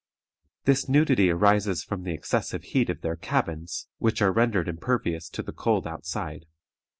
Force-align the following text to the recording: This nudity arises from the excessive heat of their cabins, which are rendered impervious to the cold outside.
This 0.65 0.89
nudity 0.89 1.29
arises 1.29 1.83
from 1.83 2.01
the 2.01 2.11
excessive 2.11 2.63
heat 2.63 2.89
of 2.89 3.01
their 3.01 3.15
cabins, 3.15 3.87
which 3.99 4.19
are 4.19 4.31
rendered 4.31 4.67
impervious 4.67 5.29
to 5.29 5.43
the 5.43 5.53
cold 5.53 5.85
outside. 5.85 6.47